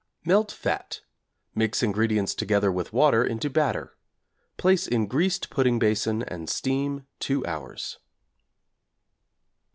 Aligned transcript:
Melt 0.25 0.51
fat, 0.51 1.01
mix 1.53 1.83
ingredients 1.83 2.33
together 2.33 2.71
with 2.71 2.91
water 2.91 3.23
into 3.23 3.51
batter; 3.51 3.95
place 4.57 4.87
in 4.87 5.05
greased 5.05 5.51
pudding 5.51 5.77
basin 5.77 6.23
and 6.23 6.49
steam 6.49 7.05
2 7.19 7.45
hours. 7.45 7.99